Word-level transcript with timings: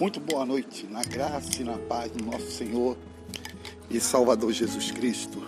Muito 0.00 0.20
boa 0.20 0.46
noite, 0.46 0.86
na 0.86 1.02
graça 1.02 1.60
e 1.60 1.64
na 1.64 1.76
paz 1.76 2.12
do 2.12 2.24
nosso 2.24 2.52
Senhor 2.52 2.96
e 3.90 3.98
Salvador 3.98 4.52
Jesus 4.52 4.92
Cristo. 4.92 5.42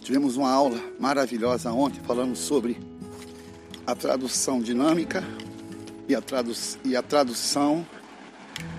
Tivemos 0.00 0.38
uma 0.38 0.50
aula 0.50 0.80
maravilhosa 0.98 1.70
ontem 1.70 2.00
falando 2.06 2.34
sobre 2.34 2.78
a 3.86 3.94
tradução 3.94 4.62
dinâmica 4.62 5.22
e 6.08 6.14
a, 6.14 6.22
tradu 6.22 6.52
e 6.82 6.96
a 6.96 7.02
tradução 7.02 7.86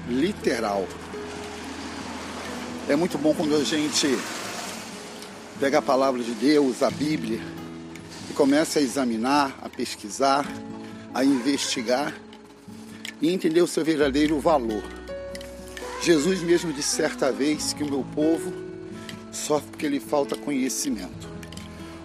literal. 0.08 0.88
É 2.88 2.96
muito 2.96 3.20
bom 3.20 3.36
quando 3.36 3.56
a 3.56 3.64
gente 3.64 4.08
pega 5.60 5.78
a 5.78 5.82
palavra 5.84 6.24
de 6.24 6.32
Deus, 6.32 6.82
a 6.82 6.90
Bíblia, 6.90 7.40
e 8.28 8.34
começa 8.34 8.80
a 8.80 8.82
examinar, 8.82 9.60
a 9.62 9.70
pesquisar, 9.70 10.44
a 11.14 11.24
investigar 11.24 12.16
e 13.22 13.30
entender 13.30 13.62
o 13.62 13.68
seu 13.68 13.84
verdadeiro 13.84 14.40
valor. 14.40 14.84
Jesus 16.02 16.42
mesmo 16.42 16.72
disse 16.72 16.96
certa 16.96 17.32
vez 17.32 17.74
que 17.74 17.84
o 17.84 17.90
meu 17.90 18.06
povo 18.16 18.54
sofre 19.32 19.70
porque 19.72 19.88
lhe 19.88 20.00
falta 20.00 20.36
conhecimento. 20.36 21.28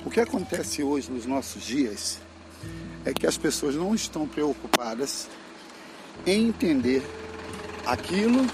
O 0.04 0.10
que 0.10 0.20
acontece 0.20 0.82
hoje 0.82 1.10
nos 1.10 1.26
nossos 1.26 1.62
dias 1.62 2.18
é 3.04 3.12
que 3.12 3.26
as 3.26 3.38
pessoas 3.38 3.74
não 3.74 3.94
estão 3.94 4.26
preocupadas 4.26 5.28
em 6.26 6.48
entender 6.48 7.02
aquilo 7.86 8.44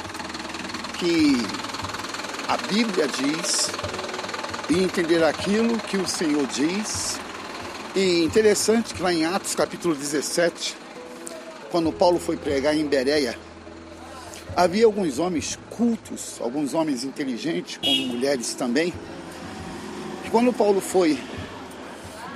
que 0.98 1.36
a 2.48 2.56
Bíblia 2.56 3.06
diz 3.08 3.70
e 4.68 4.82
entender 4.82 5.22
aquilo 5.24 5.78
que 5.78 5.96
o 5.96 6.06
Senhor 6.06 6.46
diz. 6.46 7.18
E 7.94 8.22
interessante 8.22 8.94
que 8.94 9.02
lá 9.02 9.12
em 9.12 9.24
Atos 9.24 9.54
capítulo 9.54 9.94
17, 9.94 10.76
quando 11.70 11.92
Paulo 11.92 12.18
foi 12.18 12.36
pregar 12.36 12.76
em 12.76 12.86
Bereia, 12.86 13.38
havia 14.56 14.86
alguns 14.86 15.18
homens 15.18 15.58
cultos, 15.70 16.38
alguns 16.40 16.74
homens 16.74 17.04
inteligentes, 17.04 17.78
como 17.78 18.06
mulheres 18.08 18.54
também, 18.54 18.92
que 20.24 20.30
quando 20.30 20.52
Paulo 20.52 20.80
foi 20.80 21.18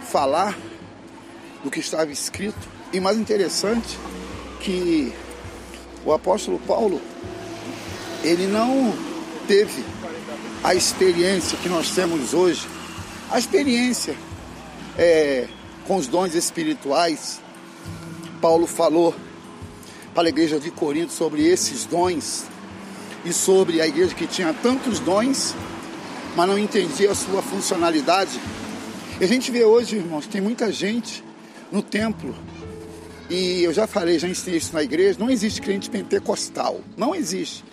falar 0.03 0.57
do 1.63 1.71
que 1.71 1.81
estava 1.81 2.11
escrito, 2.11 2.75
e 2.93 3.01
mais 3.01 3.19
interessante 3.19 3.99
que 4.61 5.13
o 6.05 6.13
apóstolo 6.13 6.59
Paulo, 6.61 7.01
ele 8.23 8.47
não 8.47 8.95
teve 9.49 9.85
a 10.63 10.75
experiência 10.75 11.59
que 11.59 11.69
nós 11.69 11.91
temos 11.91 12.33
hoje, 12.33 12.67
a 13.31 13.39
experiência 13.39 14.15
é, 14.97 15.49
com 15.87 15.97
os 15.97 16.07
dons 16.07 16.35
espirituais. 16.35 17.41
Paulo 18.45 18.67
falou 18.67 19.15
para 20.15 20.25
a 20.25 20.29
igreja 20.29 20.61
de 20.61 20.71
Corinto 20.71 21.11
sobre 21.11 21.47
esses 21.47 21.87
dons 21.87 22.45
e 23.25 23.33
sobre 23.33 23.81
a 23.81 23.87
igreja 23.87 24.15
que 24.15 24.27
tinha 24.27 24.53
tantos 24.53 25.01
dons, 25.01 25.55
mas 26.37 26.47
não 26.47 26.59
entendia 26.59 27.13
a 27.13 27.15
sua 27.15 27.41
funcionalidade. 27.41 28.39
E 29.19 29.25
a 29.25 29.27
gente 29.27 29.51
vê 29.51 29.65
hoje, 29.65 29.97
irmãos, 29.97 30.27
tem 30.27 30.43
muita 30.43 30.71
gente 30.71 31.25
no 31.73 31.83
templo, 31.83 32.35
e 33.31 33.63
eu 33.63 33.73
já 33.73 33.87
falei, 33.87 34.19
já 34.19 34.29
ensinei 34.29 34.59
isso 34.59 34.75
na 34.75 34.83
igreja, 34.83 35.19
não 35.19 35.31
existe 35.31 35.63
crente 35.63 35.89
pentecostal. 35.89 36.83
Não 36.99 37.15
existe 37.15 37.65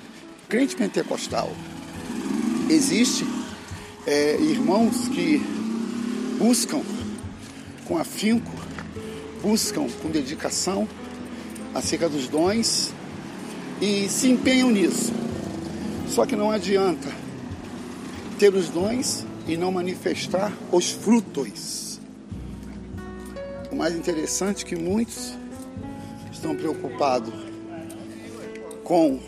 crente 0.47 0.73
pentecostal. 0.77 1.51
Existe 2.69 3.27
é, 4.07 4.37
irmãos 4.39 5.09
que 5.09 5.37
buscam 6.39 6.81
com 7.83 7.97
afinco, 7.97 8.60
buscam 9.41 9.87
com 10.01 10.09
dedicação 10.09 10.87
acerca 11.73 12.07
dos 12.07 12.27
dons 12.27 12.93
e 13.81 14.07
se 14.07 14.29
empenham 14.29 14.69
nisso. 14.69 15.11
Só 16.07 16.25
que 16.25 16.35
não 16.35 16.51
adianta 16.51 17.09
ter 18.37 18.53
os 18.53 18.69
dons 18.69 19.25
e 19.47 19.57
não 19.57 19.71
manifestar 19.71 20.51
os 20.71 20.91
frutos. 20.91 21.99
O 23.71 23.75
mais 23.75 23.95
interessante 23.95 24.65
é 24.65 24.67
que 24.67 24.75
muitos 24.75 25.33
estão 26.31 26.55
preocupados 26.55 27.33
com 28.83 29.19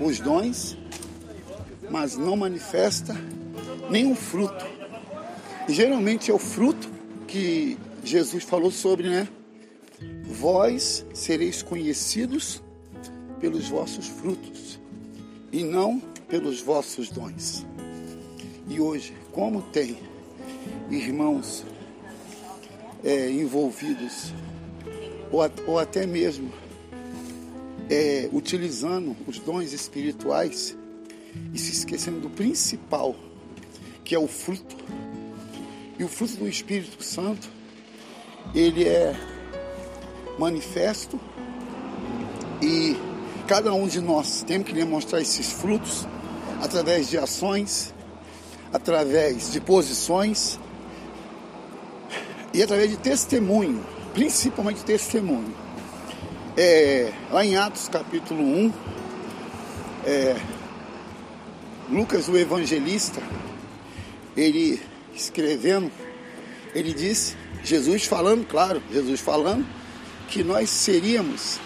os 0.00 0.18
dons, 0.18 0.76
mas 1.90 2.16
não 2.16 2.36
manifesta 2.36 3.14
nenhum 3.90 4.14
fruto. 4.14 4.64
Geralmente 5.68 6.30
é 6.30 6.34
o 6.34 6.38
fruto 6.38 6.88
que 7.26 7.76
Jesus 8.04 8.44
falou 8.44 8.70
sobre, 8.70 9.08
né? 9.08 9.26
Vós 10.24 11.04
sereis 11.14 11.62
conhecidos 11.62 12.62
pelos 13.40 13.68
vossos 13.68 14.06
frutos 14.06 14.78
e 15.50 15.64
não 15.64 16.00
pelos 16.28 16.60
vossos 16.60 17.08
dons. 17.08 17.64
E 18.68 18.80
hoje, 18.80 19.14
como 19.32 19.62
tem 19.62 19.96
irmãos 20.90 21.64
é, 23.02 23.30
envolvidos, 23.30 24.32
ou, 25.30 25.40
ou, 25.66 25.78
até 25.78 26.06
mesmo 26.06 26.52
é, 27.90 28.28
utilizando 28.32 29.16
os 29.26 29.38
dons 29.38 29.72
espirituais 29.72 30.76
e 31.52 31.58
se 31.58 31.72
esquecendo 31.72 32.20
do 32.20 32.30
principal, 32.30 33.14
que 34.04 34.14
é 34.14 34.18
o 34.18 34.28
fruto. 34.28 34.76
E 35.98 36.04
o 36.04 36.08
fruto 36.08 36.36
do 36.36 36.48
Espírito 36.48 37.02
Santo, 37.02 37.48
ele 38.54 38.84
é 38.84 39.14
manifesto 40.38 41.18
e 42.62 42.96
cada 43.46 43.72
um 43.74 43.86
de 43.86 44.00
nós 44.00 44.42
tem 44.46 44.62
que 44.62 44.72
demonstrar 44.72 45.20
esses 45.20 45.52
frutos 45.52 46.06
através 46.62 47.10
de 47.10 47.18
ações, 47.18 47.92
através 48.72 49.52
de 49.52 49.60
posições 49.60 50.58
e 52.52 52.62
através 52.62 52.90
de 52.90 52.96
testemunho, 52.96 53.84
principalmente 54.12 54.84
testemunho. 54.84 55.52
É, 56.56 57.12
lá 57.32 57.44
em 57.44 57.56
Atos 57.56 57.88
capítulo 57.88 58.40
1, 58.40 58.72
é, 60.06 60.36
Lucas 61.90 62.28
o 62.28 62.36
evangelista, 62.36 63.20
ele 64.36 64.80
escrevendo, 65.14 65.90
ele 66.74 66.92
disse, 66.92 67.36
Jesus 67.62 68.04
falando, 68.04 68.44
claro, 68.46 68.82
Jesus 68.90 69.20
falando, 69.20 69.64
que 70.28 70.42
nós 70.42 70.68
seríamos 70.68 71.60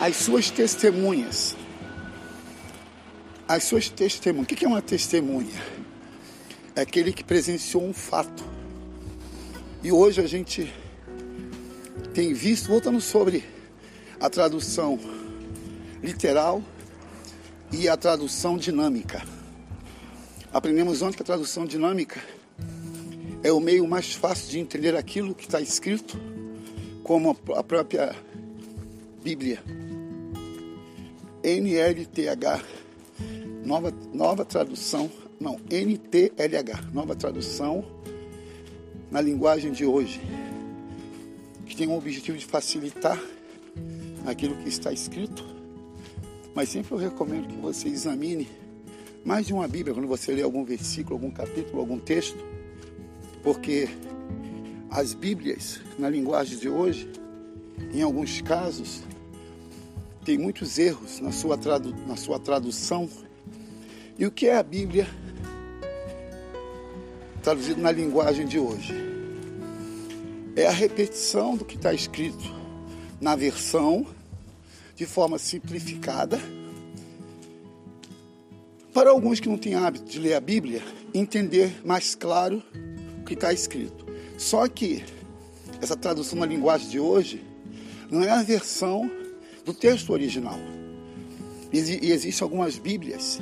as 0.00 0.16
suas 0.16 0.50
testemunhas. 0.50 1.54
As 3.46 3.64
suas 3.64 3.88
testemunhas. 3.88 4.44
O 4.50 4.54
que 4.54 4.64
é 4.64 4.68
uma 4.68 4.82
testemunha? 4.82 5.62
É 6.74 6.80
aquele 6.80 7.12
que 7.12 7.22
presenciou 7.22 7.84
um 7.84 7.92
fato. 7.92 8.44
E 9.82 9.92
hoje 9.92 10.20
a 10.20 10.26
gente 10.26 10.72
tem 12.14 12.32
visto, 12.32 12.68
voltando 12.68 13.00
sobre 13.00 13.44
a 14.18 14.30
tradução 14.30 14.98
literal 16.02 16.62
e 17.70 17.88
a 17.88 17.96
tradução 17.96 18.56
dinâmica. 18.56 19.22
Aprendemos 20.52 21.02
ontem 21.02 21.16
que 21.16 21.22
a 21.22 21.26
tradução 21.26 21.66
dinâmica 21.66 22.20
é 23.42 23.52
o 23.52 23.60
meio 23.60 23.86
mais 23.86 24.14
fácil 24.14 24.50
de 24.50 24.58
entender 24.58 24.96
aquilo 24.96 25.34
que 25.34 25.44
está 25.44 25.60
escrito 25.60 26.18
como 27.02 27.36
a 27.54 27.62
própria 27.62 28.14
Bíblia. 29.22 29.62
NLTH, 31.42 32.64
nova, 33.64 33.92
nova 34.12 34.44
tradução, 34.44 35.10
não, 35.40 35.54
NTLH, 35.70 36.92
nova 36.92 37.14
tradução 37.14 37.84
na 39.10 39.20
linguagem 39.20 39.72
de 39.72 39.86
hoje, 39.86 40.20
que 41.64 41.76
tem 41.76 41.88
o 41.88 41.96
objetivo 41.96 42.36
de 42.36 42.44
facilitar 42.44 43.18
aquilo 44.26 44.56
que 44.56 44.68
está 44.68 44.92
escrito, 44.92 45.46
mas 46.54 46.68
sempre 46.68 46.92
eu 46.92 46.98
recomendo 46.98 47.46
que 47.48 47.56
você 47.56 47.88
examine 47.88 48.48
mais 49.24 49.46
de 49.46 49.52
uma 49.52 49.68
Bíblia 49.68 49.94
quando 49.94 50.08
você 50.08 50.32
lê 50.32 50.42
algum 50.42 50.64
versículo, 50.64 51.14
algum 51.14 51.30
capítulo, 51.30 51.80
algum 51.80 51.98
texto, 51.98 52.44
porque 53.42 53.88
as 54.90 55.14
Bíblias, 55.14 55.80
na 55.98 56.08
linguagem 56.08 56.58
de 56.58 56.68
hoje, 56.68 57.10
em 57.92 58.02
alguns 58.02 58.40
casos, 58.40 59.02
tem 60.24 60.36
muitos 60.36 60.78
erros 60.78 61.20
na 61.20 61.32
sua, 61.32 61.56
tradu 61.56 61.94
na 62.06 62.16
sua 62.16 62.38
tradução. 62.38 63.08
E 64.18 64.26
o 64.26 64.30
que 64.30 64.46
é 64.46 64.56
a 64.56 64.62
Bíblia 64.62 65.08
traduzido 67.42 67.80
na 67.80 67.90
linguagem 67.90 68.46
de 68.46 68.58
hoje? 68.58 68.94
É 70.56 70.66
a 70.66 70.72
repetição 70.72 71.56
do 71.56 71.64
que 71.64 71.76
está 71.76 71.94
escrito 71.94 72.52
na 73.20 73.36
versão 73.36 74.06
de 74.94 75.06
forma 75.06 75.38
simplificada. 75.38 76.40
Para 78.92 79.10
alguns 79.10 79.38
que 79.38 79.48
não 79.48 79.56
têm 79.56 79.76
hábito 79.76 80.06
de 80.06 80.18
ler 80.18 80.34
a 80.34 80.40
Bíblia, 80.40 80.82
entender 81.14 81.80
mais 81.86 82.14
claro 82.14 82.62
que 83.28 83.34
está 83.34 83.52
escrito. 83.52 84.06
Só 84.38 84.66
que 84.66 85.04
essa 85.82 85.94
tradução 85.94 86.38
na 86.38 86.46
linguagem 86.46 86.88
de 86.88 86.98
hoje 86.98 87.44
não 88.10 88.22
é 88.22 88.30
a 88.30 88.42
versão 88.42 89.10
do 89.64 89.74
texto 89.74 90.10
original. 90.10 90.58
E 91.70 92.10
existem 92.10 92.42
algumas 92.42 92.78
Bíblias 92.78 93.40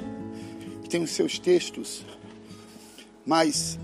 que 0.82 0.88
têm 0.88 1.02
os 1.02 1.10
seus 1.10 1.38
textos 1.38 2.04
mais 3.24 3.78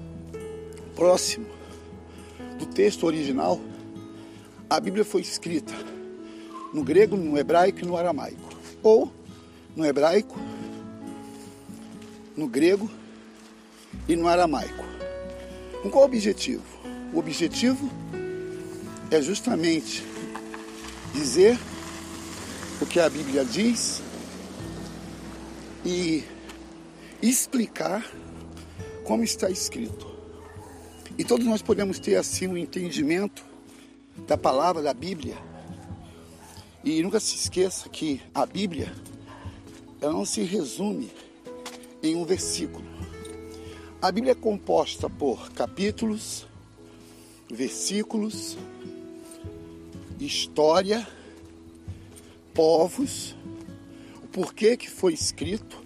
próximo 0.96 1.46
do 2.58 2.66
texto 2.66 3.06
original. 3.06 3.60
A 4.68 4.80
Bíblia 4.80 5.04
foi 5.04 5.20
escrita 5.20 5.72
no 6.74 6.82
grego, 6.82 7.16
no 7.16 7.38
hebraico 7.38 7.80
e 7.80 7.84
no 7.84 7.96
aramaico. 7.96 8.50
Ou 8.82 9.12
no 9.76 9.86
hebraico, 9.86 10.36
no 12.36 12.48
grego 12.48 12.90
e 14.08 14.16
no 14.16 14.26
aramaico. 14.26 14.91
Com 15.82 15.90
qual 15.90 16.04
objetivo? 16.04 16.62
O 17.12 17.18
objetivo 17.18 17.90
é 19.10 19.20
justamente 19.20 20.04
dizer 21.12 21.58
o 22.80 22.86
que 22.86 23.00
a 23.00 23.10
Bíblia 23.10 23.44
diz 23.44 24.00
e 25.84 26.22
explicar 27.20 28.08
como 29.04 29.24
está 29.24 29.50
escrito. 29.50 30.06
E 31.18 31.24
todos 31.24 31.44
nós 31.44 31.60
podemos 31.60 31.98
ter 31.98 32.14
assim 32.14 32.46
um 32.46 32.56
entendimento 32.56 33.44
da 34.28 34.38
palavra 34.38 34.82
da 34.82 34.94
Bíblia. 34.94 35.36
E 36.84 37.02
nunca 37.02 37.18
se 37.18 37.34
esqueça 37.34 37.88
que 37.88 38.22
a 38.32 38.46
Bíblia 38.46 38.92
ela 40.00 40.12
não 40.12 40.24
se 40.24 40.42
resume 40.42 41.10
em 42.02 42.14
um 42.14 42.24
versículo. 42.24 42.91
A 44.02 44.10
Bíblia 44.10 44.32
é 44.32 44.34
composta 44.34 45.08
por 45.08 45.52
capítulos, 45.52 46.44
versículos, 47.48 48.58
história, 50.18 51.06
povos, 52.52 53.36
o 54.20 54.26
porquê 54.26 54.76
que 54.76 54.90
foi 54.90 55.14
escrito, 55.14 55.80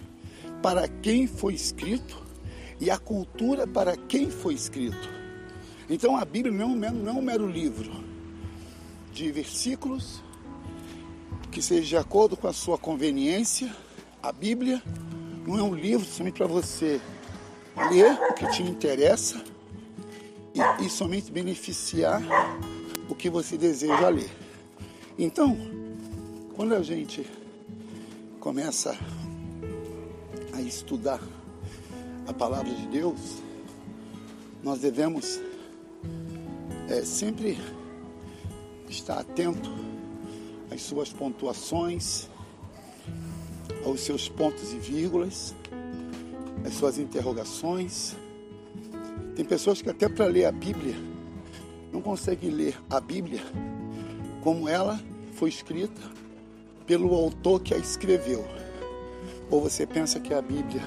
para 0.62 0.88
quem 0.88 1.26
foi 1.26 1.52
escrito 1.52 2.24
e 2.80 2.90
a 2.90 2.96
cultura 2.96 3.66
para 3.66 3.98
quem 3.98 4.30
foi 4.30 4.54
escrito. 4.54 5.10
Então 5.86 6.16
a 6.16 6.24
Bíblia 6.24 6.54
não, 6.54 6.74
não 6.74 7.08
é 7.10 7.12
um 7.12 7.20
mero 7.20 7.46
livro 7.46 8.02
de 9.12 9.30
versículos 9.30 10.22
que 11.52 11.60
seja 11.60 11.86
de 11.86 11.96
acordo 11.98 12.34
com 12.34 12.48
a 12.48 12.52
sua 12.54 12.78
conveniência. 12.78 13.70
A 14.22 14.32
Bíblia 14.32 14.82
não 15.46 15.58
é 15.58 15.62
um 15.62 15.74
livro 15.74 16.06
somente 16.06 16.38
para 16.38 16.46
você 16.46 16.98
ler 17.90 18.12
o 18.31 18.34
que 18.34 18.46
te 18.50 18.62
interessa 18.62 19.43
e, 20.55 20.84
e 20.84 20.90
somente 20.90 21.31
beneficiar 21.31 22.23
o 23.08 23.14
que 23.14 23.28
você 23.28 23.56
deseja 23.56 24.08
ler. 24.08 24.31
Então, 25.19 25.56
quando 26.55 26.75
a 26.75 26.82
gente 26.82 27.26
começa 28.40 28.96
a 30.52 30.61
estudar 30.61 31.20
a 32.26 32.32
palavra 32.32 32.73
de 32.73 32.87
Deus, 32.87 33.43
nós 34.62 34.81
devemos 34.81 35.40
é, 36.88 37.05
sempre 37.05 37.58
estar 38.88 39.19
atento 39.19 39.70
às 40.70 40.82
suas 40.82 41.12
pontuações, 41.12 42.28
aos 43.84 44.00
seus 44.00 44.28
pontos 44.28 44.73
e 44.73 44.78
vírgulas, 44.78 45.55
às 46.66 46.74
suas 46.74 46.98
interrogações. 46.98 48.16
Tem 49.34 49.44
pessoas 49.44 49.80
que 49.80 49.88
até 49.88 50.08
para 50.08 50.26
ler 50.26 50.46
a 50.46 50.52
Bíblia 50.52 50.96
não 51.92 52.00
conseguem 52.00 52.50
ler 52.50 52.76
a 52.90 53.00
Bíblia 53.00 53.42
como 54.42 54.68
ela 54.68 55.00
foi 55.34 55.48
escrita 55.48 56.00
pelo 56.86 57.14
autor 57.14 57.60
que 57.60 57.74
a 57.74 57.78
escreveu. 57.78 58.44
Ou 59.50 59.60
você 59.60 59.86
pensa 59.86 60.18
que 60.20 60.34
a 60.34 60.42
Bíblia 60.42 60.82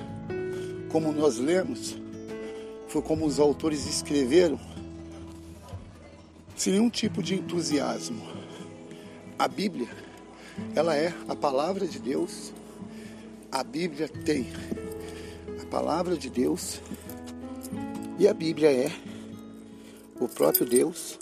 como 0.90 1.12
nós 1.12 1.38
lemos, 1.38 1.96
foi 2.88 3.02
como 3.02 3.26
os 3.26 3.40
autores 3.40 3.88
escreveram, 3.88 4.60
sem 6.56 6.74
nenhum 6.74 6.90
tipo 6.90 7.22
de 7.22 7.36
entusiasmo. 7.36 8.28
A 9.38 9.48
Bíblia, 9.48 9.88
ela 10.76 10.96
é 10.96 11.14
a 11.28 11.36
palavra 11.36 11.88
de 11.88 12.00
Deus. 12.00 12.52
A 13.52 13.64
Bíblia 13.64 14.10
tem 14.10 14.48
palavra 15.70 16.18
de 16.18 16.30
Deus 16.30 16.82
e 18.18 18.28
a 18.28 18.34
Bíblia 18.34 18.72
é 18.72 18.92
o 20.20 20.28
próprio 20.28 20.66
Deus 20.66 21.18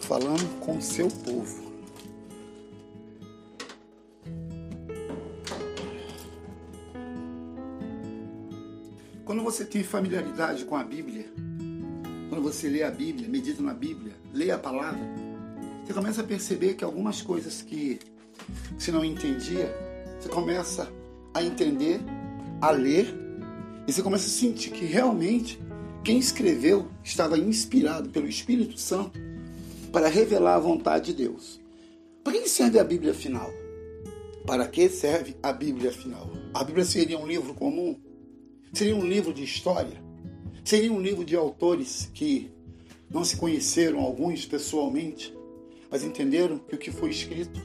falando 0.00 0.60
com 0.60 0.78
o 0.78 0.82
seu 0.82 1.08
povo. 1.08 1.68
Quando 9.24 9.42
você 9.42 9.64
tem 9.64 9.82
familiaridade 9.82 10.64
com 10.64 10.76
a 10.76 10.84
Bíblia, 10.84 11.26
quando 12.30 12.42
você 12.42 12.68
lê 12.68 12.82
a 12.82 12.90
Bíblia, 12.90 13.28
medita 13.28 13.62
na 13.62 13.74
Bíblia, 13.74 14.14
lê 14.32 14.50
a 14.50 14.58
palavra, 14.58 15.00
você 15.84 15.92
começa 15.92 16.22
a 16.22 16.24
perceber 16.24 16.74
que 16.74 16.84
algumas 16.84 17.20
coisas 17.20 17.60
que 17.60 17.98
você 18.78 18.90
não 18.90 19.04
entendia, 19.04 19.74
você 20.18 20.28
começa 20.30 20.90
a 21.38 21.44
entender, 21.44 22.00
a 22.60 22.70
ler, 22.70 23.14
e 23.86 23.92
você 23.92 24.02
começa 24.02 24.26
a 24.26 24.30
sentir 24.30 24.70
que 24.70 24.84
realmente 24.84 25.58
quem 26.04 26.18
escreveu 26.18 26.88
estava 27.02 27.38
inspirado 27.38 28.10
pelo 28.10 28.28
Espírito 28.28 28.78
Santo 28.78 29.18
para 29.92 30.08
revelar 30.08 30.56
a 30.56 30.60
vontade 30.60 31.12
de 31.12 31.24
Deus. 31.24 31.60
Para 32.22 32.34
que 32.34 32.48
serve 32.48 32.78
a 32.78 32.84
Bíblia 32.84 33.14
final? 33.14 33.50
Para 34.46 34.66
que 34.66 34.88
serve 34.88 35.36
a 35.42 35.52
Bíblia 35.52 35.92
final? 35.92 36.30
A 36.52 36.62
Bíblia 36.64 36.84
seria 36.84 37.18
um 37.18 37.26
livro 37.26 37.54
comum? 37.54 37.96
Seria 38.72 38.94
um 38.94 39.06
livro 39.06 39.32
de 39.32 39.42
história? 39.44 40.02
Seria 40.64 40.92
um 40.92 41.00
livro 41.00 41.24
de 41.24 41.34
autores 41.34 42.10
que 42.12 42.50
não 43.10 43.24
se 43.24 43.36
conheceram, 43.36 44.00
alguns 44.00 44.44
pessoalmente, 44.44 45.34
mas 45.90 46.04
entenderam 46.04 46.58
que 46.58 46.74
o 46.74 46.78
que 46.78 46.90
foi 46.90 47.10
escrito 47.10 47.60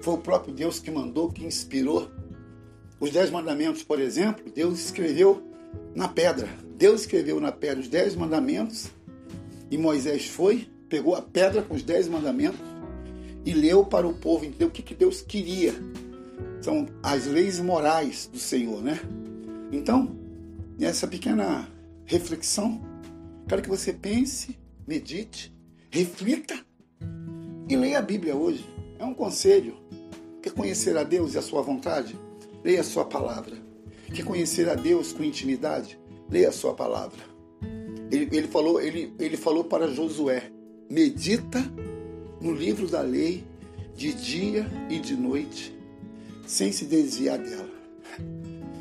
foi 0.00 0.14
o 0.14 0.18
próprio 0.18 0.52
Deus 0.52 0.80
que 0.80 0.90
mandou, 0.90 1.30
que 1.30 1.44
inspirou. 1.44 2.10
Os 3.02 3.10
Dez 3.10 3.30
Mandamentos, 3.30 3.82
por 3.82 4.00
exemplo, 4.00 4.48
Deus 4.54 4.78
escreveu 4.78 5.42
na 5.92 6.06
pedra. 6.06 6.48
Deus 6.76 7.00
escreveu 7.00 7.40
na 7.40 7.50
pedra 7.50 7.80
os 7.80 7.88
Dez 7.88 8.14
Mandamentos 8.14 8.92
e 9.68 9.76
Moisés 9.76 10.26
foi, 10.26 10.68
pegou 10.88 11.16
a 11.16 11.20
pedra 11.20 11.62
com 11.62 11.74
os 11.74 11.82
Dez 11.82 12.06
Mandamentos 12.06 12.60
e 13.44 13.52
leu 13.54 13.84
para 13.84 14.06
o 14.06 14.14
povo, 14.14 14.44
entendeu 14.44 14.68
o 14.68 14.70
que, 14.70 14.82
que 14.82 14.94
Deus 14.94 15.20
queria. 15.20 15.74
São 16.60 16.86
as 17.02 17.26
leis 17.26 17.58
morais 17.58 18.30
do 18.32 18.38
Senhor, 18.38 18.80
né? 18.80 19.00
Então, 19.72 20.16
nessa 20.78 21.08
pequena 21.08 21.68
reflexão, 22.04 22.80
quero 23.48 23.62
que 23.62 23.68
você 23.68 23.92
pense, 23.92 24.56
medite, 24.86 25.52
reflita 25.90 26.54
e 27.68 27.74
leia 27.74 27.98
a 27.98 28.02
Bíblia 28.02 28.36
hoje. 28.36 28.64
É 28.96 29.04
um 29.04 29.12
conselho. 29.12 29.74
Quer 30.40 30.52
conhecer 30.52 30.96
a 30.96 31.02
Deus 31.02 31.34
e 31.34 31.38
a 31.38 31.42
sua 31.42 31.62
vontade? 31.62 32.16
Leia 32.64 32.80
a 32.80 32.84
sua 32.84 33.04
palavra. 33.04 33.56
Quer 34.14 34.24
conhecer 34.24 34.68
a 34.68 34.74
Deus 34.74 35.12
com 35.12 35.24
intimidade? 35.24 35.98
Leia 36.30 36.50
a 36.50 36.52
sua 36.52 36.74
palavra. 36.74 37.18
Ele, 38.10 38.28
ele, 38.30 38.46
falou, 38.46 38.80
ele, 38.80 39.12
ele 39.18 39.36
falou 39.36 39.64
para 39.64 39.88
Josué: 39.88 40.50
medita 40.88 41.60
no 42.40 42.52
livro 42.52 42.86
da 42.86 43.00
lei 43.00 43.44
de 43.96 44.12
dia 44.12 44.66
e 44.88 44.98
de 44.98 45.16
noite, 45.16 45.76
sem 46.46 46.70
se 46.70 46.84
desviar 46.84 47.38
dela. 47.38 47.70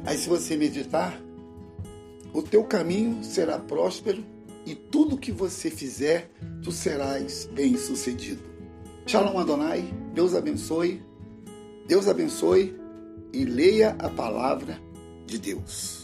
Aí, 0.06 0.18
se 0.18 0.28
você 0.28 0.58
meditar, 0.58 1.20
o 2.34 2.42
teu 2.42 2.64
caminho 2.64 3.24
será 3.24 3.58
próspero 3.58 4.24
e 4.66 4.76
tudo 4.76 5.18
que 5.18 5.32
você 5.32 5.70
fizer, 5.70 6.30
tu 6.64 6.72
serás 6.72 7.50
bem-sucedido. 7.54 8.42
Shalom 9.06 9.38
Adonai, 9.40 9.84
Deus 10.14 10.36
abençoe, 10.36 11.02
Deus 11.88 12.08
abençoe 12.08 12.81
e 13.34 13.46
leia 13.46 13.96
a 14.00 14.10
palavra 14.10 14.80
de 15.26 15.38
Deus. 15.38 16.01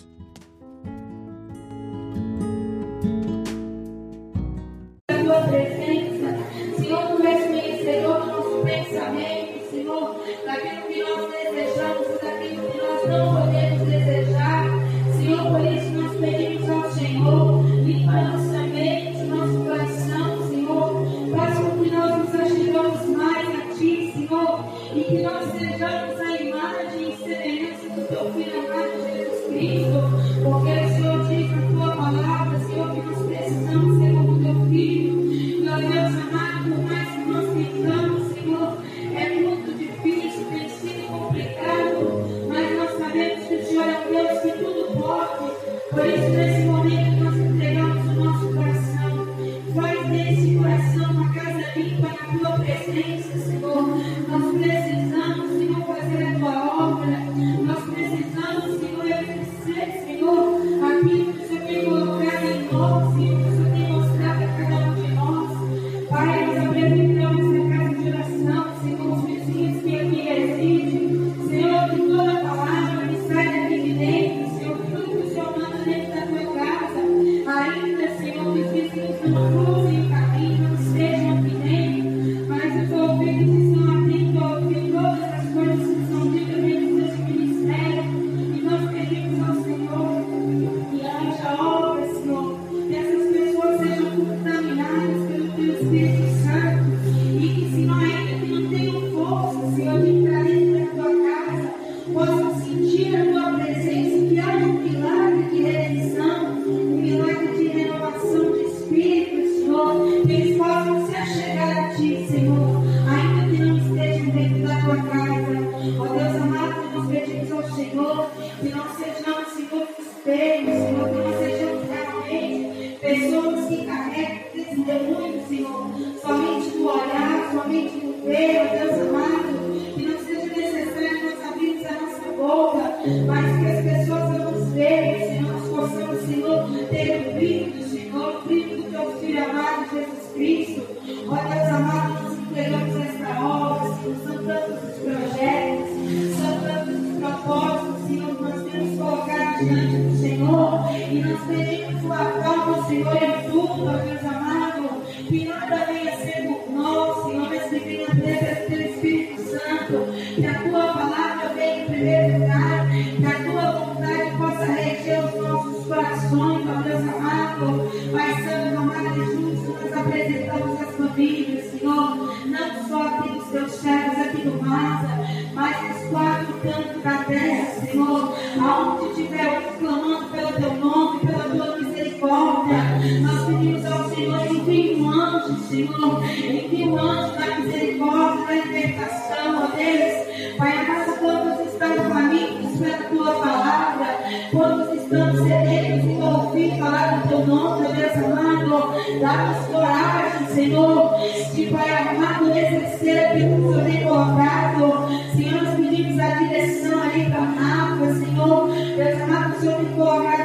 tua 193.09 193.33
palavra. 193.33 194.07
Quando 194.51 194.95
estamos 194.95 195.39
eleitos 195.39 196.05
e 196.05 196.21
ouvir 196.21 196.79
falar 196.79 197.21
do 197.21 197.29
teu 197.29 197.47
nome, 197.47 197.87
Deus 197.87 198.25
amado, 198.25 198.93
dá-nos 199.21 199.65
coragem, 199.67 200.47
Senhor, 200.53 201.13
de 201.53 201.65
Pai 201.67 201.91
amado, 201.91 202.49
exercer 202.49 202.97
ser 203.07 203.31
que 203.31 203.41
eu 203.41 203.83
tenho 203.85 204.07
colocado. 204.07 205.07
Senhor, 205.35 205.63
nós 205.63 205.75
pedimos 205.75 206.19
a 206.19 206.29
direção 206.31 207.03
ali 207.03 207.25
para 207.29 207.39
a 207.39 207.45
Nápoles, 207.45 208.17
Senhor. 208.17 208.69
Deus 208.69 209.21
amado, 209.21 209.55
o 209.55 209.59
Senhor 209.59 209.79
me 209.81 209.95
colocado. 209.95 210.36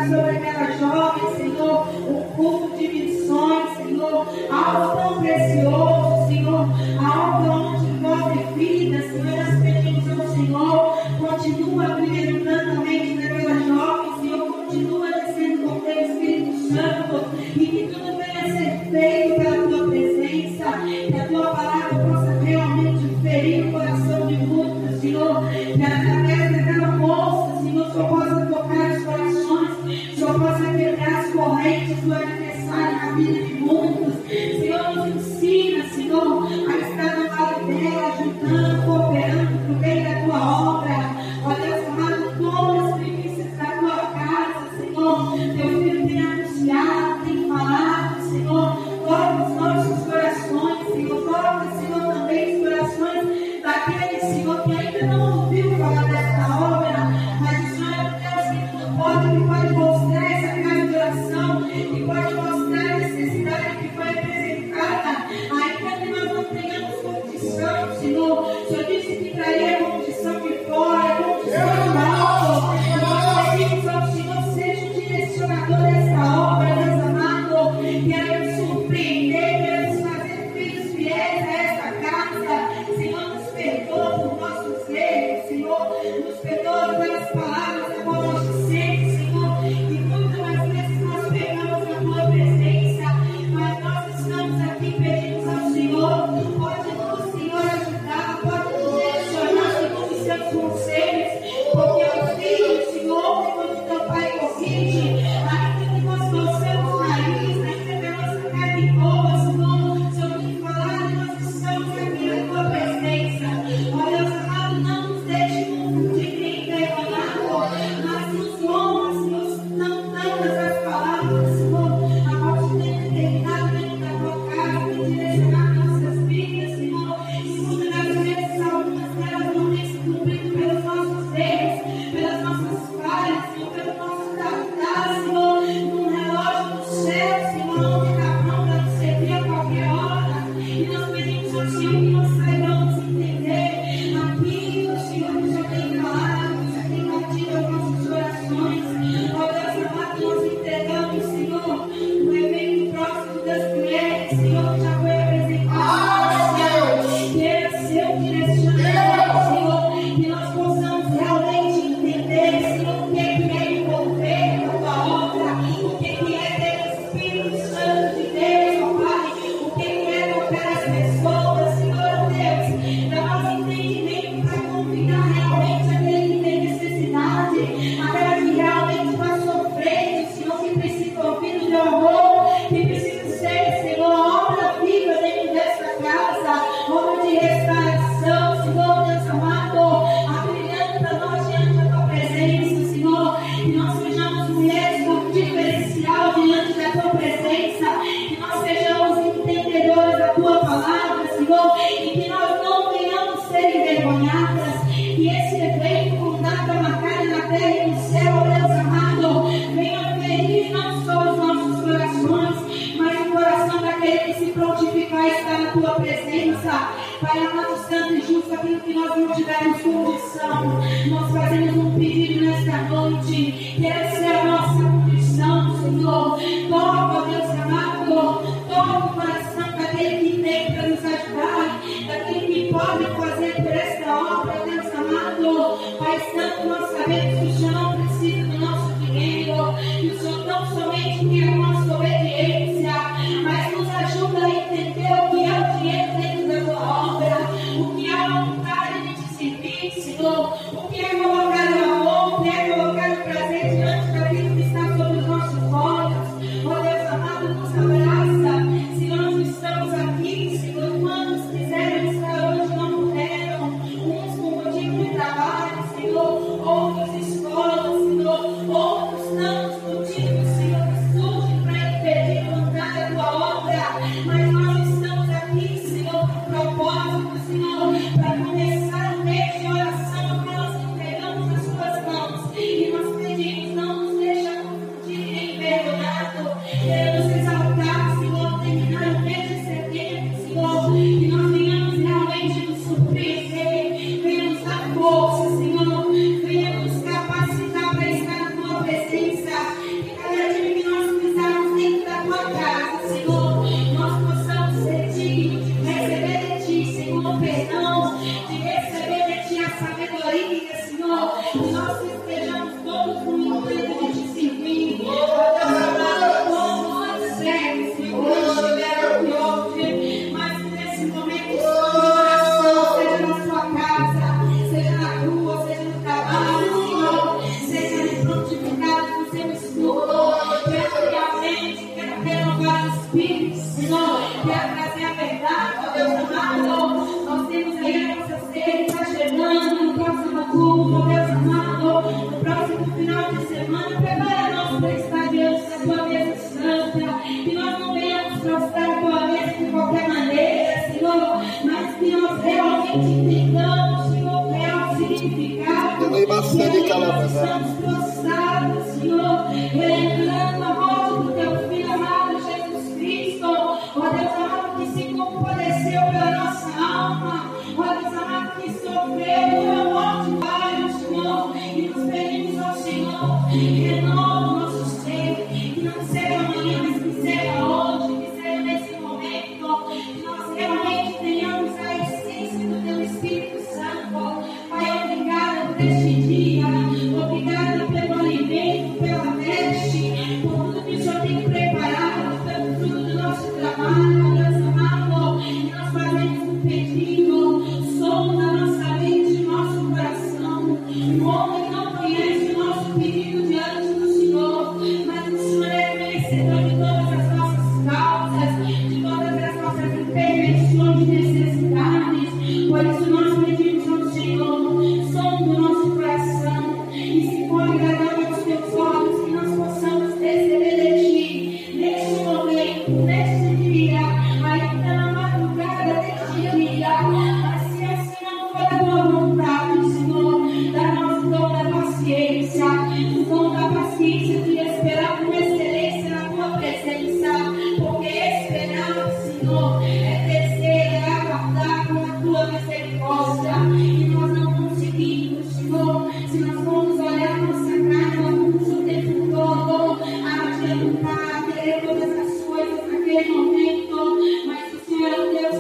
exposed. 170.92 171.51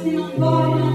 Senhor 0.02 0.32
é 0.34 0.91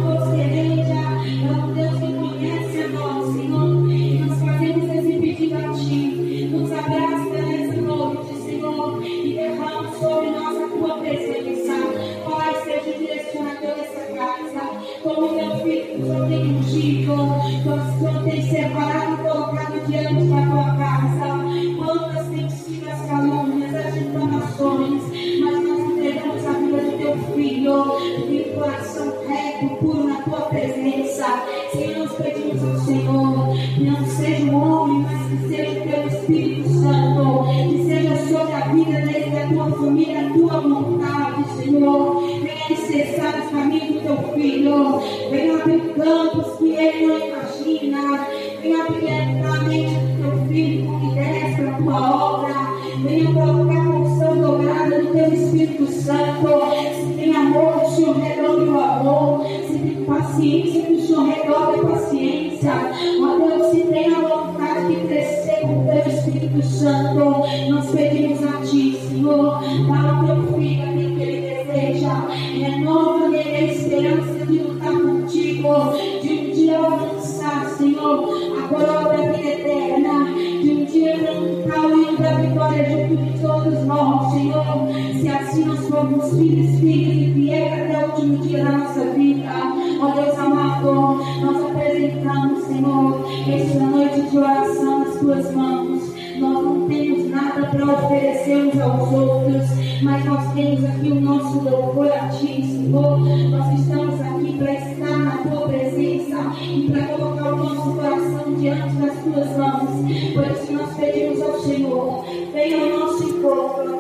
nesta 93.48 93.80
noite 93.80 94.22
de 94.30 94.38
oração 94.38 95.00
nas 95.00 95.20
tuas 95.20 95.52
mãos. 95.54 96.04
Nós 96.38 96.64
não 96.64 96.88
temos 96.88 97.30
nada 97.30 97.66
para 97.68 97.86
oferecermos 97.86 98.80
aos 98.80 99.12
outros, 99.12 99.64
mas 100.04 100.26
nós 100.26 100.54
temos 100.54 100.84
aqui 100.84 101.12
o 101.12 101.22
nosso 101.22 101.62
louvor 101.62 102.12
a 102.12 102.28
ti, 102.28 102.62
Senhor. 102.62 103.20
Nós 103.20 103.80
estamos 103.80 104.22
aqui 104.22 104.58
para 104.58 104.74
estar 104.74 105.18
na 105.18 105.38
tua 105.38 105.68
presença 105.68 106.38
e 106.62 106.92
para 106.92 107.08
colocar 107.08 107.54
o 107.54 107.58
nosso 107.58 107.92
coração 107.94 108.54
diante 108.56 108.96
das 108.96 109.24
tuas 109.24 109.58
mãos. 109.58 109.90
Por 110.34 110.52
isso 110.52 110.74
nós 110.74 110.98
pedimos 110.98 111.42
ao 111.42 111.60
Senhor, 111.62 112.26
venha 112.54 112.84
ao 112.84 113.00
nosso 113.00 113.24
encontro. 113.24 113.97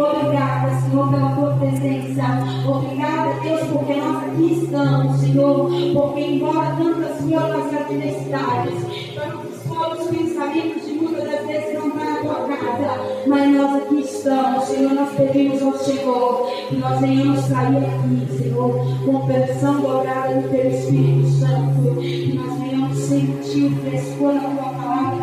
Obrigada, 0.00 0.80
Senhor, 0.80 1.08
pela 1.08 1.30
tua 1.30 1.54
presença. 1.56 2.22
Obrigada, 2.66 3.40
Deus, 3.42 3.60
porque 3.70 3.94
nós 3.94 4.24
aqui 4.24 4.62
estamos, 4.64 5.20
Senhor. 5.20 5.70
Porque 5.92 6.20
embora 6.20 6.76
tantas, 6.76 7.18
Senhor, 7.18 7.60
adversidades, 7.90 9.14
tantos 9.14 9.66
maus 9.66 10.06
pensamentos 10.08 10.86
de 10.86 10.92
muitas 10.94 11.24
das 11.24 11.46
vezes 11.46 11.74
não 11.74 11.90
para 11.90 12.12
a 12.12 12.16
tua 12.16 12.56
casa, 12.56 13.00
mas 13.26 13.56
nós 13.56 13.82
aqui 13.82 14.00
estamos, 14.00 14.64
Senhor. 14.64 14.92
Nós 14.94 15.10
pedimos 15.16 15.62
ao 15.62 15.78
Senhor 15.78 16.50
que 16.68 16.76
nós 16.76 17.00
venhamos 17.00 17.40
sair 17.40 17.76
aqui, 17.76 18.38
Senhor, 18.38 19.04
com 19.04 19.26
perdição 19.26 19.80
dobrada 19.80 20.34
do 20.40 20.48
teu 20.48 20.70
Espírito 20.70 21.28
Santo. 21.28 22.00
Que 22.00 22.32
nós 22.34 22.58
venhamos 22.58 22.98
sentir 22.98 23.64
o 23.66 23.76
frescor 23.76 24.34
na 24.34 24.40
tua 24.40 24.72
palavra 24.72 25.19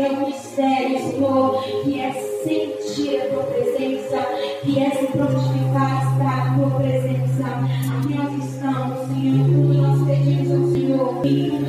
é 0.00 0.10
um 0.10 0.26
mistério, 0.26 0.98
Senhor, 0.98 1.62
que 1.82 2.00
é 2.00 2.12
sentir 2.44 3.20
a 3.20 3.28
tua 3.30 3.42
presença, 3.44 4.18
que 4.62 4.78
é 4.78 4.90
se 4.90 5.06
prontificar 5.06 6.12
estar 6.12 6.52
a 6.52 6.54
tua 6.54 6.70
presença. 6.78 7.44
Aqui 7.96 8.14
nós 8.14 8.44
estamos, 8.44 9.08
Senhor, 9.08 9.46
tudo 9.46 9.74
nós 9.74 10.06
pedimos 10.06 10.50
ao 10.52 10.72
Senhor. 10.72 11.67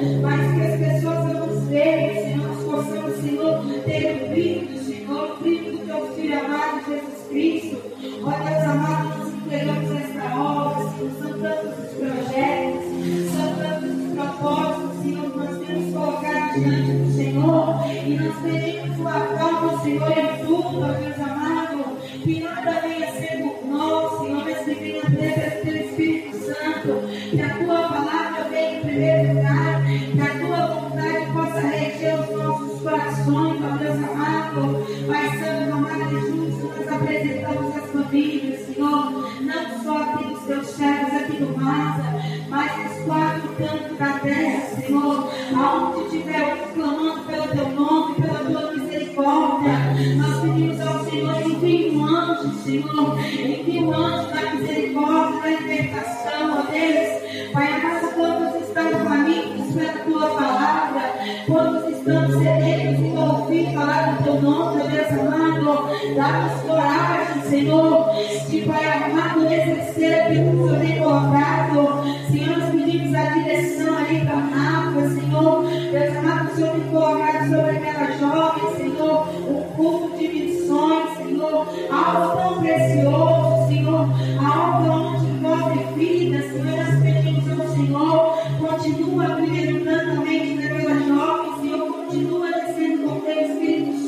Amen. 0.00 0.39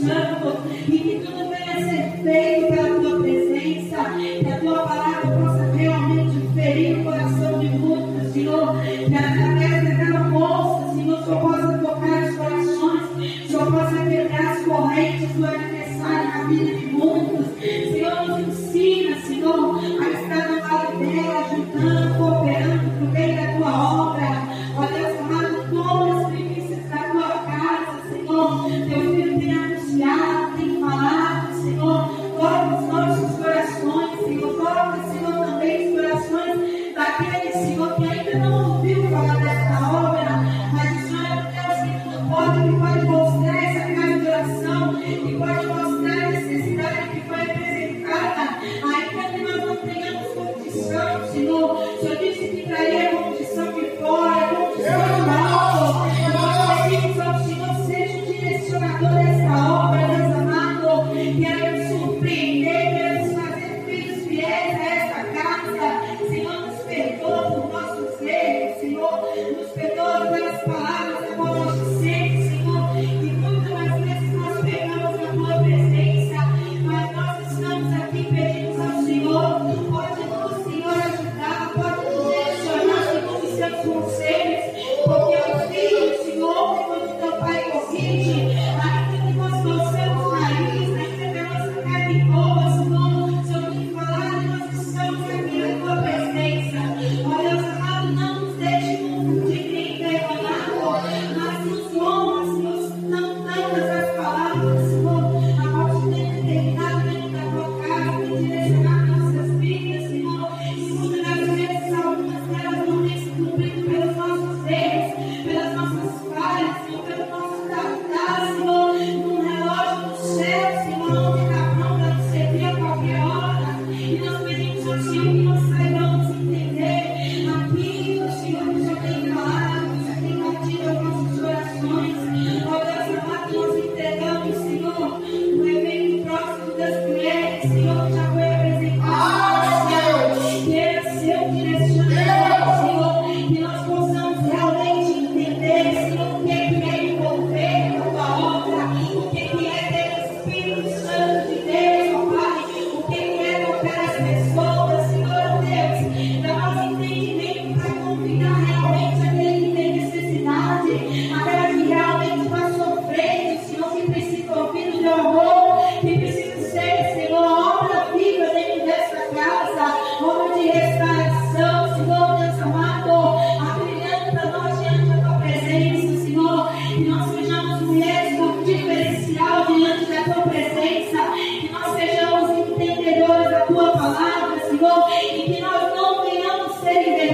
nuevos 0.02 0.54
y 0.86 0.98
que 0.98 1.14
tú 1.24 1.30
no 1.30 1.50
ser. 2.22 2.51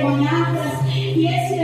Ó 0.09 1.58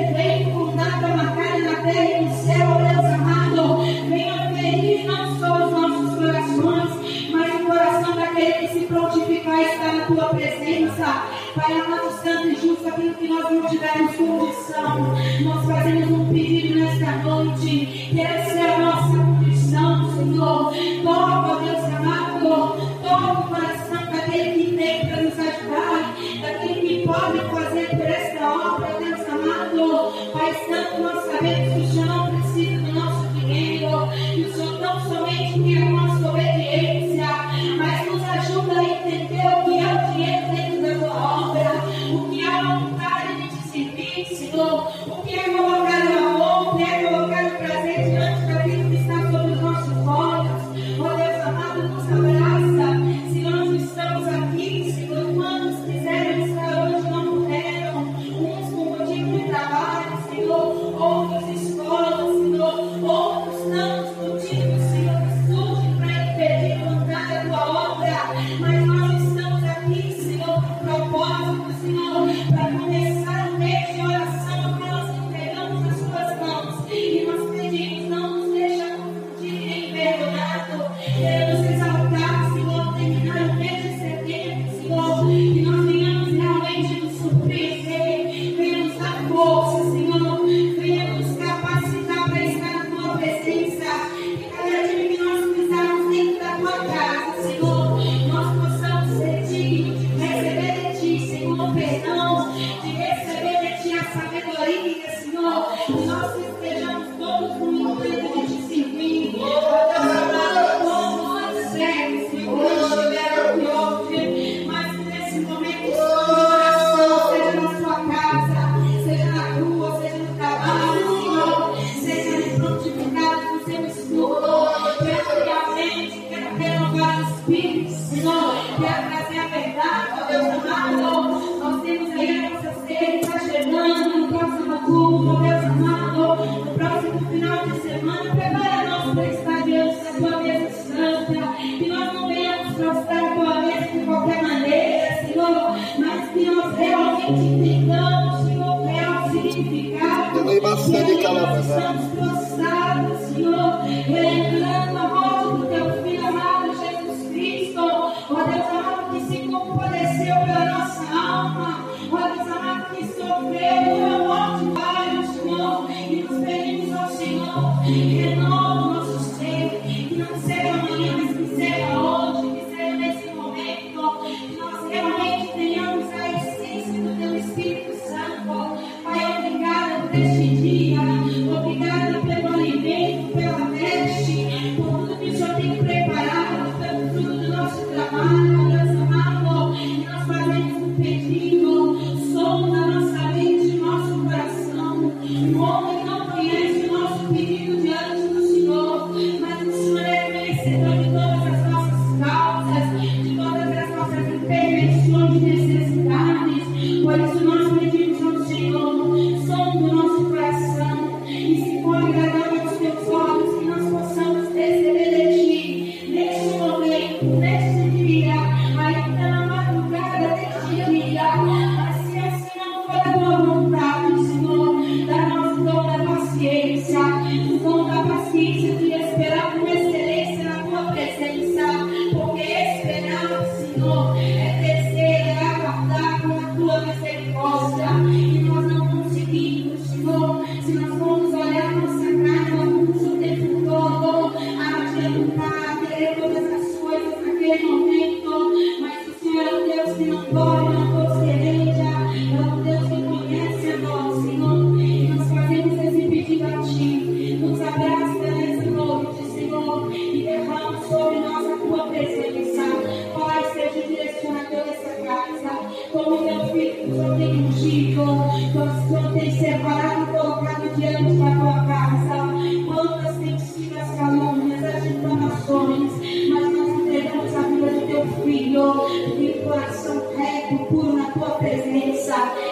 Salamat. 187.95 188.54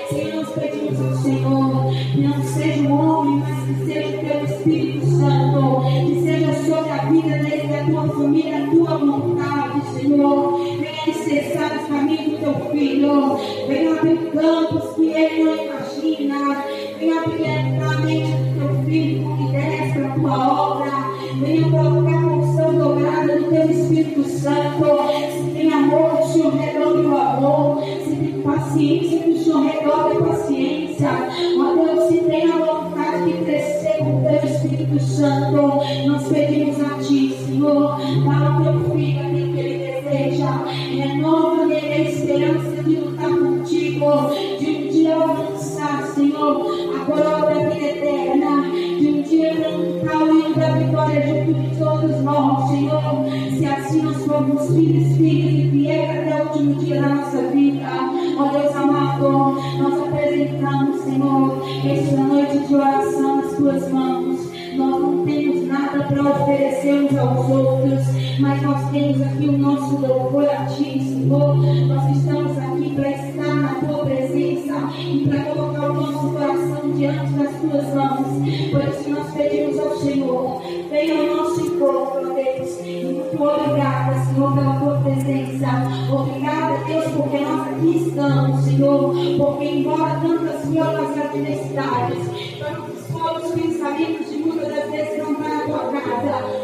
Senhor, 0.09 0.47
pedimos 0.47 1.01
ao 1.01 1.14
Senhor, 1.16 1.93
não 2.16 2.43
seja 2.45 2.82
um 2.82 2.93
homem, 2.93 3.40
mas 3.40 3.64
que 3.66 3.86
seja 3.86 4.09
o 4.09 4.20
teu 4.20 4.45
Espírito 4.45 5.07
Santo, 5.07 5.82
que 6.07 6.22
seja 6.22 6.53
sobre 6.64 6.90
a 6.90 7.05
vida 7.07 7.38
dele, 7.38 7.68
da 7.68 7.84
tua 7.84 8.09
família, 8.09 8.64
a 8.64 8.70
tua 8.70 8.99
vontade, 8.99 9.86
Senhor. 9.95 10.59
Venha 10.78 11.14
cessar 11.14 11.76
o 11.76 11.88
caminho 11.88 12.30
do 12.30 12.38
teu 12.38 12.70
filho, 12.70 13.38
venha 13.66 13.95
abrir 13.95 14.30
campos 14.32 14.95
que 14.95 15.11
ele 15.11 15.45
não 15.45 15.64
imagina, 15.64 16.64
venha 16.99 17.20
abrir 17.20 17.47
a 17.47 17.99
mente 17.99 18.41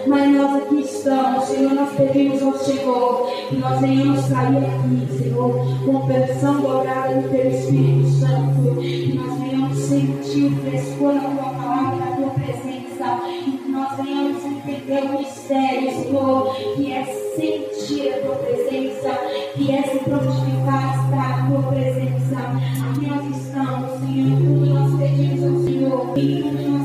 mas 0.08 0.34
nós 0.34 0.56
aqui 0.56 0.80
estamos, 0.80 1.44
Senhor, 1.44 1.74
nós 1.74 1.90
pedimos 1.94 2.42
ao 2.42 2.58
Senhor 2.58 3.30
que 3.48 3.56
nós 3.56 3.80
venhamos 3.80 4.20
sair 4.20 4.56
aqui, 4.56 5.18
Senhor, 5.18 5.54
com 5.84 6.06
perdição 6.06 6.60
dobrada 6.60 7.20
do 7.20 7.28
Teu 7.28 7.50
Espírito 7.50 8.08
Santo, 8.08 8.80
que 8.80 9.12
nós 9.14 9.38
venhamos 9.38 9.78
sentir 9.78 10.46
o 10.46 10.56
frescor 10.56 11.12
na 11.14 11.20
Tua 11.20 11.52
palavra, 11.52 11.96
na 11.96 12.16
Tua 12.16 12.30
presença, 12.30 13.20
e 13.46 13.50
que 13.50 13.70
nós 13.70 13.96
venhamos 13.96 14.44
entender 14.44 15.02
o 15.04 15.18
mistério, 15.18 15.90
Senhor, 15.90 16.54
que 16.54 16.92
é 16.92 17.04
sentir 17.36 18.12
a 18.14 18.20
Tua 18.20 18.34
presença, 18.36 19.10
que 19.54 19.70
é 19.70 19.82
se 19.82 19.98
prontificar 19.98 20.88
a 21.12 21.46
Tua 21.48 21.62
presença. 21.70 22.36
Aqui 22.90 23.06
nós 23.06 23.36
estamos, 23.36 24.00
Senhor, 24.00 24.38
tudo 24.38 24.66
nós 24.66 25.00
pedimos 25.00 25.42
ao 25.44 25.64
Senhor, 25.64 26.14
que 26.14 26.68
nós 26.68 26.77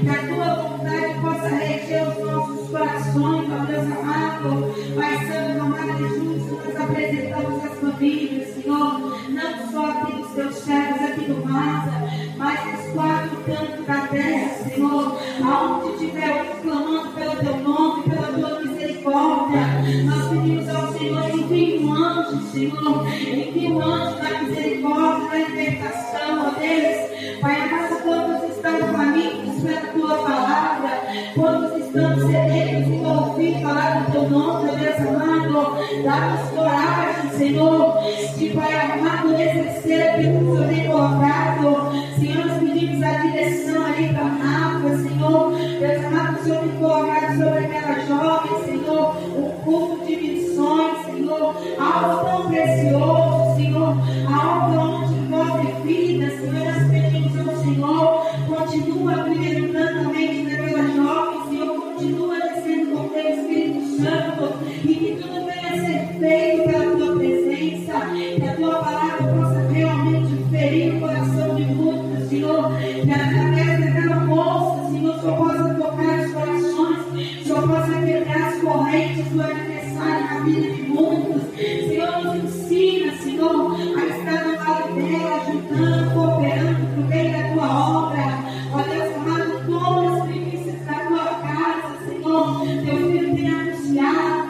que 0.00 0.08
a 0.08 0.26
tua 0.26 0.54
vontade 0.54 1.20
possa 1.20 1.48
reger 1.48 2.08
os 2.08 2.24
nossos 2.24 2.70
corações, 2.70 3.50
ó 3.52 3.64
Deus 3.64 3.84
amado. 3.84 4.74
Pai 4.94 5.26
Santo, 5.26 5.60
amado 5.60 6.04
e 6.04 6.08
justo, 6.08 6.60
nós 6.64 6.76
apresentamos 6.76 7.64
as 7.64 7.78
famílias, 7.78 8.54
Senhor, 8.54 9.00
não 9.28 9.70
só 9.72 9.90
aqui 9.90 10.12
dos 10.12 10.30
teus 10.32 10.54
servos 10.56 11.02
aqui 11.02 11.24
do 11.26 11.46
Massa, 11.46 12.08
mas 12.36 12.72
nos 12.72 12.92
quatro 12.92 13.36
cantos 13.44 13.86
da 13.86 14.06
terra, 14.08 14.48
Senhor, 14.64 15.18
aonde 15.44 15.98
tiver 15.98 16.42
um 16.42 16.62
clamando 16.62 17.08
pelo 17.14 17.36
teu 17.36 17.56
nome, 17.58 18.02
pela 18.04 18.26
tua 18.26 18.60
misericórdia, 18.60 19.60
nós 20.04 20.28
pedimos 20.28 20.68
ao 20.68 20.92
Senhor, 20.92 21.30
envie 21.30 21.78
um 21.78 21.94
anjo, 21.94 22.40
Senhor, 22.50 23.06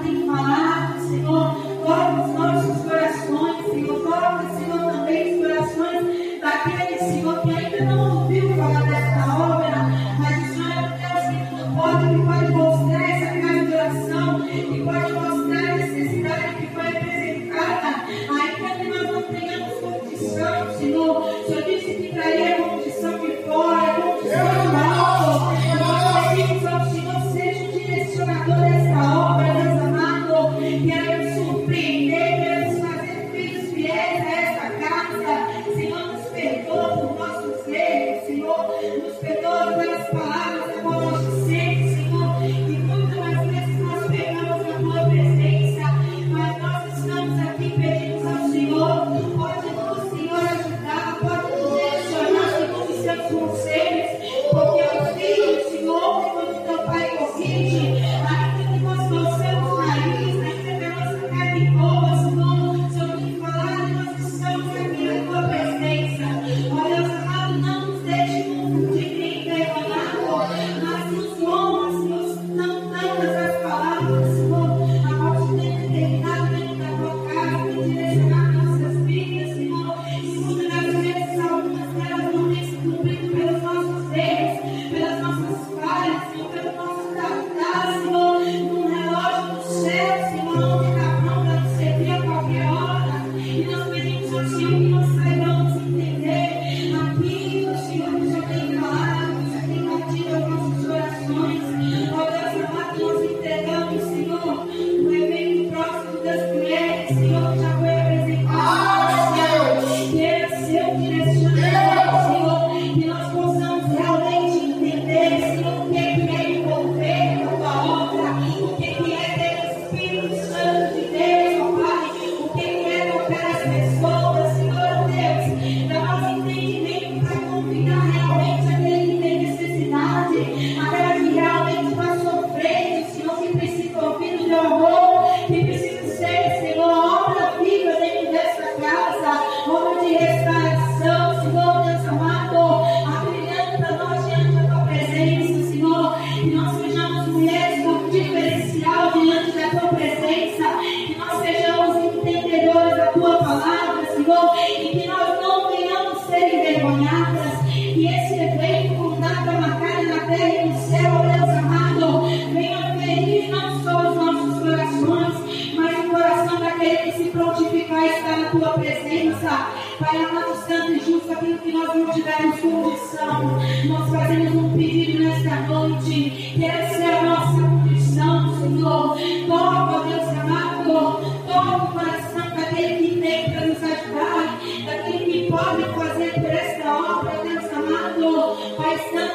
tem 0.02 0.26
falado, 0.26 1.00
Senhor. 1.08 1.45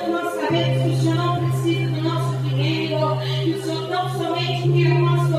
tanto 0.01 0.11
nós 0.11 0.33
sabemos 0.33 0.83
que 0.83 0.89
o 0.89 1.01
Senhor 1.01 1.15
não 1.15 1.49
precisa 1.49 1.91
do 1.91 2.01
nosso 2.01 2.37
dinheiro, 2.37 3.17
que 3.43 3.49
o 3.51 3.63
Senhor 3.63 3.89
não 3.89 4.09
somente 4.09 4.71
quer 4.71 4.93
o 4.93 5.05
nosso 5.05 5.30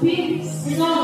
Peace. 0.00 0.95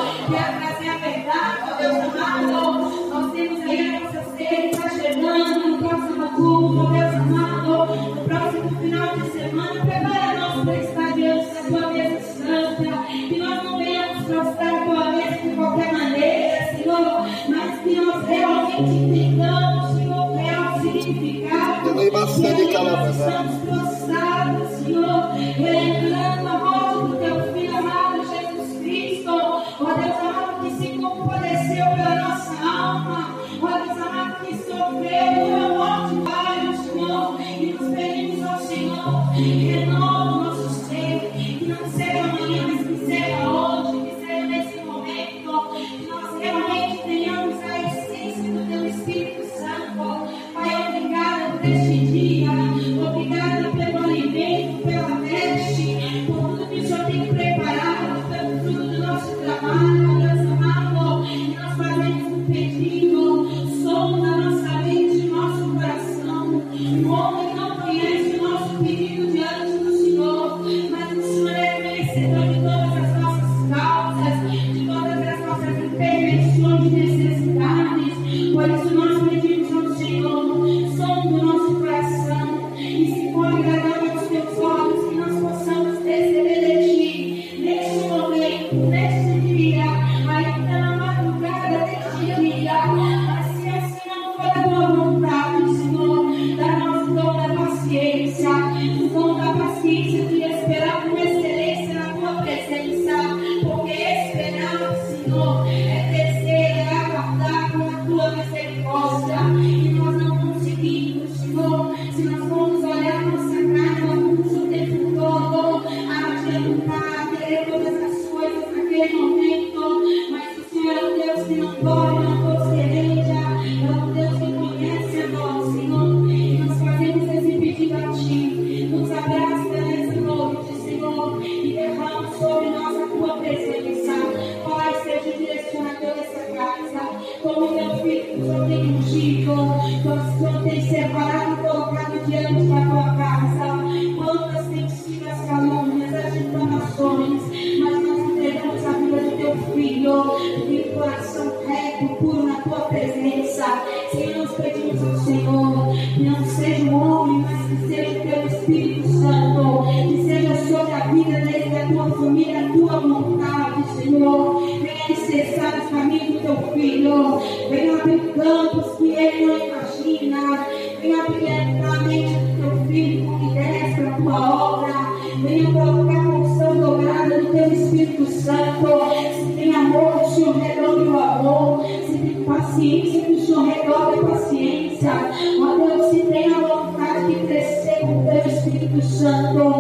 Espírito 189.23 189.63
Santo, 189.63 189.72